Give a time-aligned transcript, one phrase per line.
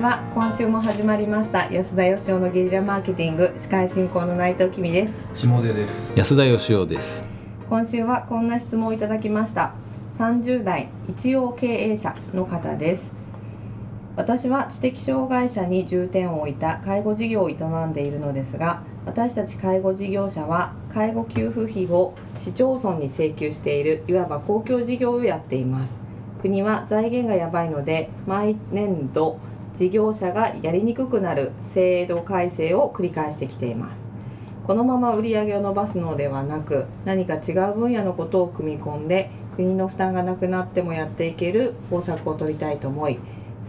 [0.00, 1.70] ちは今週も始まりました。
[1.70, 3.54] 安田義雄のゲリラマーケティング。
[3.58, 5.28] 司会進行の内藤君です。
[5.34, 6.12] 下出です。
[6.16, 7.22] 安田義雄です。
[7.68, 9.74] 今週はこんな質問をいただきました。
[10.18, 13.12] 30代一応経営者の方です。
[14.16, 25.98] 私は知的障害者に重点を置いた介護事業を営んでいるのですが私たち介護事業者は介護給付費を市町村に請求しているいわば公共事業をやっています。
[26.40, 29.38] 国は財源がやばいので毎年度
[29.80, 33.98] 事業者がやりにくくなる制度改正を繰り返してきています。
[34.66, 43.18] このまま売り上げを伸ばすのではなく何か違う分野のことを組み込んで国の負担がなくなってもやっていける方策を取りたいと思い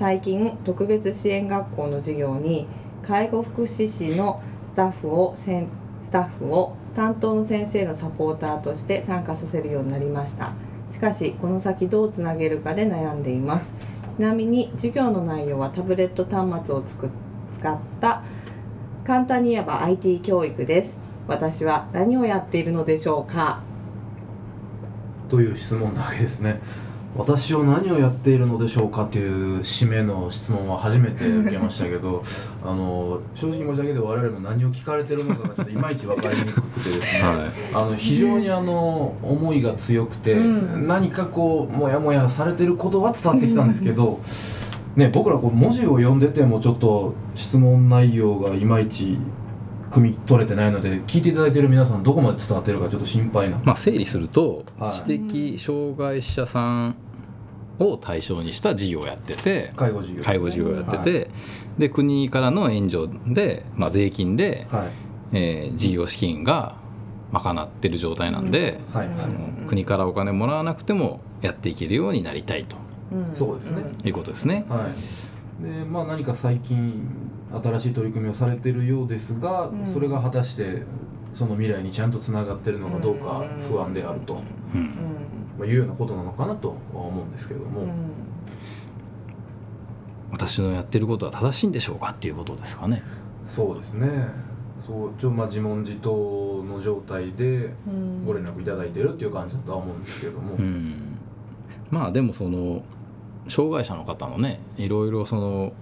[0.00, 2.66] 最近特別支援学校の授業に
[3.06, 5.46] 介護福祉士のスタッフをス
[6.10, 10.54] タッフを担当の先生のサポーターとして参加させるようになりました。
[10.92, 13.89] しかしこの先どうつなげるかで悩んでいます。
[14.20, 17.08] ちなみに授業の内容はタブレット端末をつく
[17.54, 18.22] 使った
[19.06, 20.92] 簡単に言えば IT 教育です。
[21.26, 23.62] 私は何をやっているのでしょうか？
[25.30, 26.60] という質問なわけですね。
[27.16, 32.22] 私を何をやっているのでしょうかという締めの質問は初めて受けましたけど
[32.64, 37.36] あの正直申し訳ないけど我々も何を聞かれてるのかがちょっといまいち分かりにくくてですね、はい。
[37.74, 40.86] あの非常にあの思いが強くて、うん。
[40.86, 44.20] 何かこうモヤモヤされてることは伝わってきたんですけど、
[44.94, 49.18] ね、僕らこう文字を読んでてもちょっと質問内容がいまいち
[49.90, 53.60] 汲み取れてないので聞いていただいてる皆さんどこまで伝わってるかちょっと心配な。
[53.64, 54.92] まあ整理すると、はい。
[54.92, 56.96] 知的障害者さん
[57.78, 60.22] を対象にした事業をやってて介護事業ね。
[60.22, 61.30] 介護事業をやってて、
[61.78, 64.88] で国からの援助で、まあ、税金で、はい。
[65.32, 66.76] えー事業資金が
[67.32, 69.18] 賄ってる状態なんで、はいはい。
[69.18, 69.34] その
[69.68, 72.76] 国からお金もらわなくてもやっていけるようになりたいと。
[73.12, 73.32] うん。
[73.32, 73.82] そうですね。
[74.04, 74.66] いうことですね。
[74.68, 74.94] はい、
[75.62, 77.06] でまあ何か最近
[77.52, 79.84] 新しい取り組みをされてるようですが、うん。
[79.84, 80.82] それが果たして
[81.32, 84.42] その未来にちゃんとつながってるのかどうか不安であると、
[84.74, 84.86] うんうん。
[85.58, 87.88] まあ、いうようなことなのかなとは思うんですけれども、うん。
[90.32, 93.02] 私のやってることは正しいんでしょうかっていうことですかね。
[93.46, 94.08] そうですね。
[94.86, 98.24] そうちょまあ自問自答の状態でうん。
[98.24, 101.18] ご連絡いただいてるっていう感じだとは思うんですけれども、うん、
[101.90, 102.82] まあでもその
[103.48, 105.72] 障害者の方のねいろいろその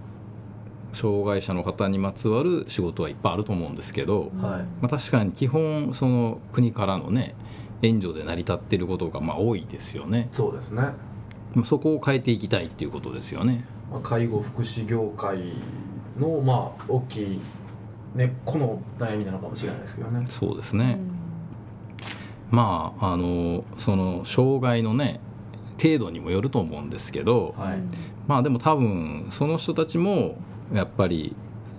[0.93, 4.31] 障害者の方にまつわる仕事はいっぱいあると思うんですけど、はい。
[4.39, 7.35] まあ、確かに基本その国からのね
[7.81, 10.29] 援助で成り立っていることがまあ多いですよね。
[10.31, 10.83] そうですね、
[11.63, 13.63] そこを変えていきたいっていうことですよね。
[13.91, 15.53] まあ、介護福祉業界
[16.19, 17.39] のまあ大きい
[18.15, 20.25] 根っこの悩みなのかもしれないですけどね。
[20.27, 20.97] そうですね、
[22.49, 25.19] まああのその障害のね
[25.81, 27.79] 程度にもよると思うんですけど、はい、
[28.27, 30.37] まあでも多分その人たちも
[30.73, 31.35] やっぱり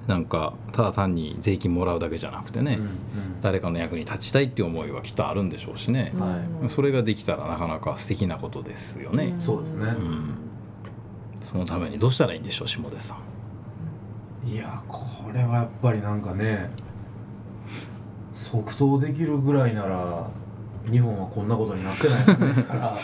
[0.07, 3.41] なんかただ単に税金もらうだけじゃなくてね、うんうん。
[3.43, 6.69] 誰かの役に立ちたいっていう思いはきっとあるんでしょうしね、はい。
[6.69, 9.87] それができたらなかなか素敵なことですよね、そうですね。
[9.87, 10.35] うん。
[11.51, 14.49] そのためにどうしたらいいんでしょう下出さん。
[14.49, 16.71] いやこれはやっぱりなんかね
[18.33, 20.27] 即答できるぐらいなら
[20.91, 22.97] 日本はこんなことになってないわけですから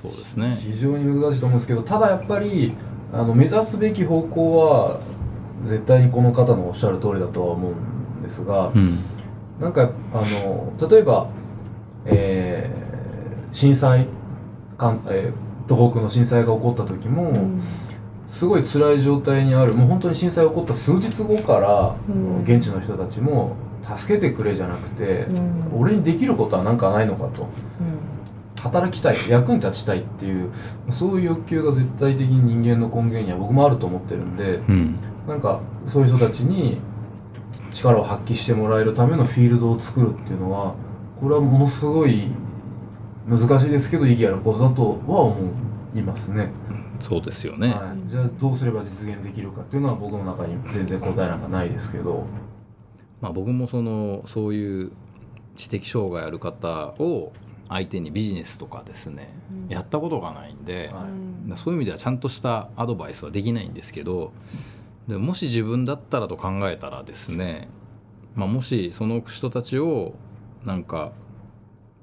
[0.00, 0.56] そうですね。
[0.60, 2.74] 非常に難しいと思うんですけどただやっぱり
[3.12, 5.00] あの目指すべき方向は
[5.66, 8.98] 絶対にこの方のおっしゃる通りだとは思うんですがうん。
[9.60, 11.28] なんかあの例えば、
[12.04, 12.88] えー
[13.50, 14.06] 震災
[14.76, 17.60] かん、えー東北の震災が起こった時も、うん。
[18.26, 22.42] すごい辛い状態にあるもう本当に震災起こった数日後から、うん。
[22.44, 23.56] 現地の人たちも
[23.96, 25.26] 助けてくれじゃなくて、
[25.72, 25.80] うん。
[25.80, 27.42] 俺にできることは何かないのかと。
[27.42, 28.17] うん
[28.68, 30.50] 働きたい役に立ちたいっていう
[30.90, 34.96] そういう欲求が絶対的に人間の根源には僕もあると思ってるんでうん。
[35.26, 36.78] なんかそういう人たちに
[37.70, 40.74] 力を発揮してもらえるためのフィールドを作るっていうのは
[41.20, 42.28] これはものすごい
[43.28, 45.36] 難しいですけど意義あることだとは思
[45.94, 46.50] いますね。
[47.00, 52.24] そうですよね、はい、じゃあどうすれば実現できるかっていうのは僕の中に全然答えなんかないですけど、
[53.20, 54.92] まあ、僕もそのそういう
[55.56, 57.32] 知的障害ある方を
[57.68, 64.32] 相手にビジネスとかですね、うんやったことがないんで、はいそういう意味ではちゃんとしたアドバイスはできないんですけど
[65.08, 67.68] でもし自分だったらと考えたらですね、
[68.34, 70.12] まあ、もしその人たちを
[70.66, 71.12] なんか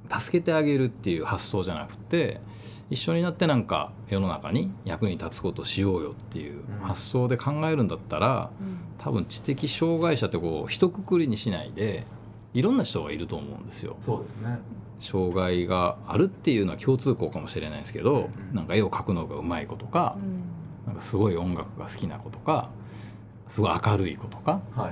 [0.10, 2.42] 助けてあげるっていう発想じゃなくて
[2.90, 8.50] 一緒になってなんか世の中に役に立つことをしようよっていううん発想で考えるんだったら
[8.98, 12.08] 多分知的障害者ってこう一括りにしないで
[12.56, 13.98] いろんな人がいると思うんですよ。
[14.02, 14.58] そうですね。
[15.06, 18.56] 障害があるっていうのは共通項かもしれないですけど、うん。
[18.56, 20.18] なんか絵を描くのがうまい子とか、
[20.86, 22.70] なんかすごい音楽が好きな子とか
[23.50, 24.90] すごい明るい子とかはいはい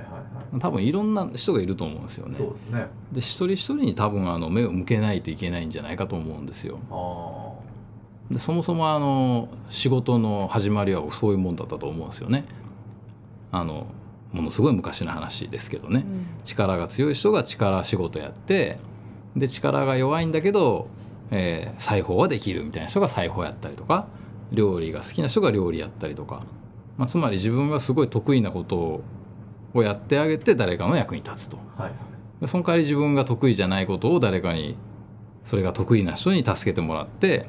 [0.56, 0.60] い。
[0.60, 2.36] 多分いろんな人がいると思うんですよね。
[2.38, 2.86] そうですね。
[3.12, 6.78] で一人一人に多分あの目を向けないといけないんじゃないかと思うんですよ。
[6.90, 12.44] あでそもそもあの仕事の始まりはそういうもんだったと思うんですよね。
[13.52, 13.86] あの
[14.32, 16.04] ものすごい昔の話ですけどね、
[16.44, 18.78] 力が強い人が力仕事やって
[19.36, 20.88] で力が弱いんだけど、
[21.30, 24.06] えー裁縫はできるみたいな人が裁縫やったりとか
[24.52, 26.44] 料理が好きな人が料理やったりとか、
[26.96, 29.02] まあ、つまり自分がすごい得意なこと
[29.74, 31.58] をやってあげて誰かの役に立つと。
[31.76, 31.92] あはい。
[32.40, 34.76] でその代わり自分が得意じゃないことを誰かに
[35.44, 37.46] それが得意な人に助けてもらって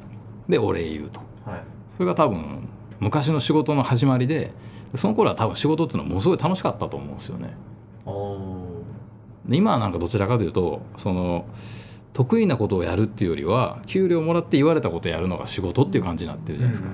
[0.49, 1.19] でお礼言うと。
[1.45, 1.63] はい。
[1.97, 2.67] それが多分
[2.99, 4.51] 昔の仕事の始まりで
[4.91, 7.53] でその頃は多分仕事っていうのはものすごい楽しかったと思うんですよね。
[9.49, 11.45] 今はなんかどちらかというとその
[12.13, 16.89] 得意なことをやるっていうよりは給料もらって言われたことをやるのが仕事っていう感じになってるじゃないですか。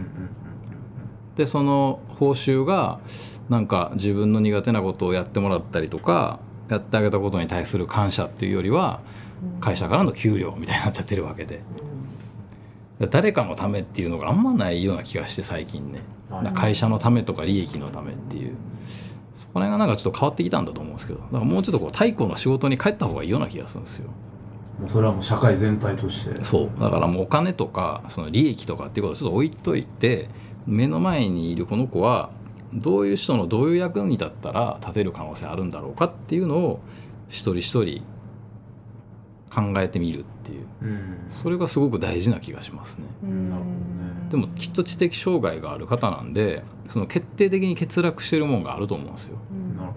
[1.38, 3.00] でその報酬が
[3.50, 6.40] なんか自分の苦手なことをやってもらったりとか
[6.70, 9.02] やってあげたことに対する感謝っていうよりは
[9.60, 11.62] 会社からの給料みたいになっちゃってるわけで。
[13.00, 16.02] で誰かのためっていうのがあんまないような気がして最近ね。
[16.54, 18.56] 会社のためとか利益のためっていう。
[18.90, 19.11] そ
[19.54, 24.10] こら辺がなんかちょっと変わってきたんだと思うんですけどだからもうちょっとこう太古の仕事に帰った方がいいような気がするんですよ。
[24.80, 26.44] もうそれはもう社会全体として。
[26.44, 26.82] そう。
[26.82, 30.30] だからもうお金とかその利益とかっていうことをちょっと置いといて
[30.66, 32.32] 目の前にいるこの子は
[32.74, 36.80] どういう人のどういう役に立ったら立てる可能性あるんだろうかっていうのを
[37.30, 38.04] 一人一人
[39.54, 40.66] 考えてみるっていう。
[40.82, 41.18] うん。
[41.44, 43.06] それがすごく大事な気がしますね。
[43.22, 44.30] なるほどね。
[44.30, 49.38] でもきっと知的障害がある方なんでその決定的に欠落してるもんがあると思うんですよ。
[49.78, 49.96] なるほ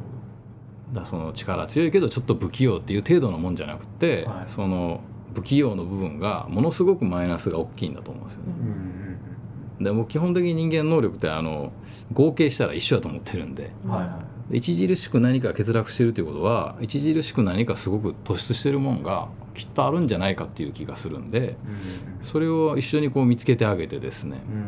[0.93, 4.51] だからその力強いけどちょっと不器用っていう程度のもんじゃなくて、はい。
[4.51, 5.01] その
[5.35, 8.53] 不器用の部分がものすごくマイナスが大きいんだと思うんですよね。
[8.59, 9.05] どうんうん
[9.81, 11.73] でもう基本的に人間能力ってあの
[12.13, 13.73] 合計したら一緒だと思ってるんで。
[13.85, 21.57] うんはいはい著しく何か欠落してるということは著しく何かすごく突出してるもんがきっとあるんじゃないかっていう気がするんで
[22.21, 22.27] うん。
[22.27, 24.55] それを一緒にこう見つけてあげてですねうん。
[24.55, 24.65] うん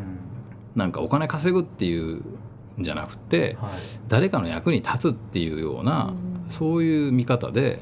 [0.75, 3.71] なんかお金稼ぐっていうんじゃなくてはい。
[4.07, 6.13] 誰かの役に立つっていうような
[6.49, 7.79] そういう見方で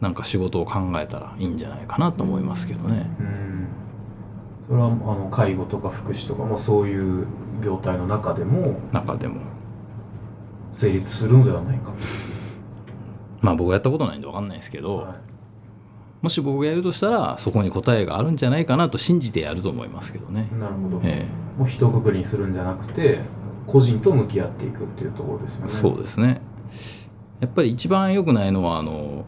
[0.00, 3.06] なんか仕事を考えたらいいんじゃないかなと思いますけどね。
[3.20, 3.66] うん。
[4.66, 7.26] それはあの介護とか福祉とかもそういう
[7.62, 9.42] 業態の中でも中でも
[10.72, 11.92] 成立するのではないか。
[13.40, 15.14] まあ僕はやったことないんで分かんないですけど、とはい。
[16.22, 20.48] もし僕がやるとしたらそこに答えがあるんじゃないかなと信じてやると思いますけどね。
[20.58, 21.26] なるほど、え
[21.58, 23.20] もう一括りにするんじゃなくて
[23.66, 25.72] 個人と向き合っていくっていうところですよえね。
[25.72, 26.40] そうですね。
[27.40, 29.24] やっぱり一番良くないのはあの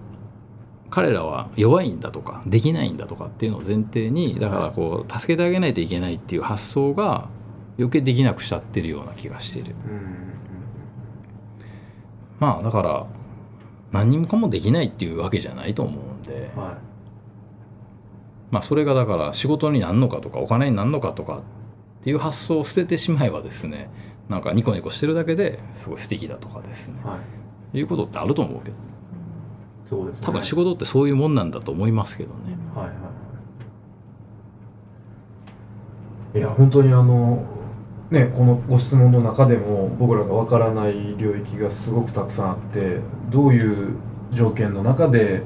[0.89, 7.29] 彼らは弱いんだとかできないんだとかっていうのを前提にだからこう助けてあげないといけないっていう発想が
[7.77, 9.75] 余計できなくしちゃってるような気がしている。
[9.85, 10.35] うんうん
[12.41, 13.07] まあだから
[13.93, 16.51] 何にもかもできないっていうわけじゃないと思うんで。
[16.57, 16.75] うんはい。
[18.51, 23.91] まあそれがだから仕事になるのかとかお金になるのかとかっていう発想を捨ててしまえばですね
[24.29, 27.01] なんかニコニコしてるだけですごい素敵だとかですね。
[27.05, 27.19] は
[27.73, 27.79] い。
[27.79, 28.77] いうことってあると思うけど。
[29.89, 30.27] そうですね。
[30.27, 32.57] 多分仕事ってそういうもんなんだと思いますけどね。
[32.75, 33.01] はいはいは
[36.35, 36.39] い。
[36.39, 37.45] いや本当にあの
[38.11, 42.99] ねこのご質問の中でも僕らがわからない領域がすごくたくさんあって
[43.31, 43.97] どういう
[44.33, 45.43] 条件の中で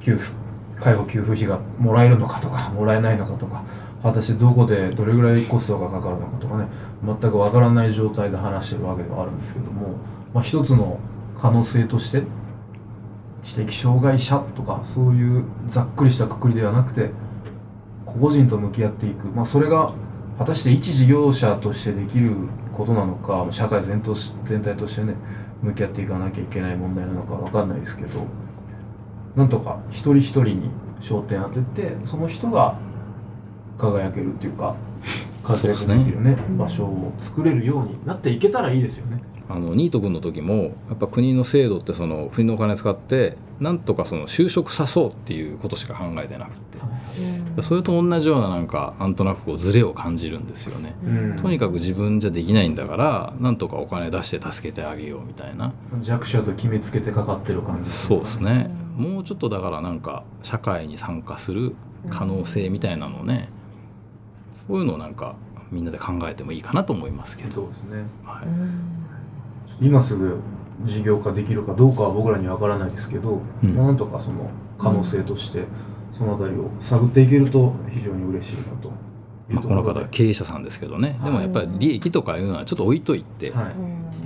[0.00, 0.34] 給付
[0.78, 3.62] 介護給付費がもらえるのかとかもらえないのかとか
[4.02, 6.66] 果たしてどこでどれぐらいコストがかかるのかとかね
[7.04, 9.96] 全くわからない状態で話してるわけではあるんですけども、
[10.32, 10.98] まあ、一つの
[11.38, 12.22] 可能性として
[13.42, 17.10] 知的障害者とかそういうざっくりしたくくりではなくて
[18.04, 19.92] 個人と向き合っていく、まあ、それが
[20.40, 22.34] 果たして一事業者としてできる
[22.72, 24.14] ことなのか社会全体
[24.46, 25.14] 全体としてね
[25.62, 28.24] 向き合っていかなきゃいけない問題なのかわかんないですけど
[29.36, 30.70] なんとか一人一人に
[31.02, 32.78] 焦点当ててその人が
[33.76, 34.74] 輝けるっていうか
[35.44, 39.22] 活躍できるね場所を作れるようになっていけたらいいですよね。
[39.46, 46.78] あのニート君の時もやっぱ国の制度ってその国のお金使ってなんとかその就職さそうっていうことしか考えてなくて。
[47.62, 50.94] それと同じようななんかなんとなくこうズレを感じるんですよね。
[51.04, 51.36] うん。
[51.36, 55.72] とにかく自分じゃできないんだからなんとかお金出して助けてあげようみたいな。
[56.00, 58.70] 弱者と決めつけてかかってる感じそうですね。
[58.96, 61.74] もうちょっとだからなんか社会に参加する
[62.08, 63.50] 可能性みたいなのをね。
[64.68, 65.34] そういうのをなんか
[65.72, 68.04] みんなで考えてもいいかなと思いますけど、そうですね。
[68.24, 68.42] は
[69.80, 70.38] い、今すぐ
[70.84, 73.74] 事業化できるかどうかは僕らには分からないですけど、うん。
[73.74, 75.64] まあなんとかその可能性として
[76.12, 78.90] そのあたりを探っていけると非常に嬉しいなと
[79.48, 81.18] まあ、この方は経営者さんですけどね。
[81.24, 83.74] でもやっぱり利益とかいうのはちょっと置いといてはい。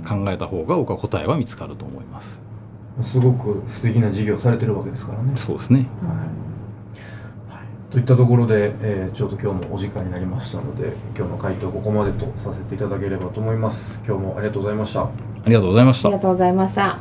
[0.07, 2.39] 考えた方が僕は答えは見つかると思います。
[3.01, 5.33] すごく素敵な事業されてるわけですからね。
[5.35, 5.79] そうですね。
[5.79, 5.85] は
[7.55, 7.91] い。
[7.91, 14.01] といったところで、えーちょうど今日もお時間になりましたので今日の回答ここまでとさせていただければと思います。
[14.05, 15.09] 今日もありがとうございました
[15.45, 16.97] ありがとうございましたありがとうございました。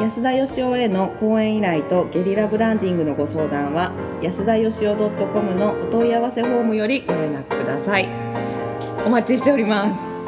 [0.00, 8.08] 安田義雄への講演依頼とゲリラブランディングのご相談は安田義雄 .com のお問い合わせフォームよりご連絡ください。
[9.06, 10.21] お待ちしております。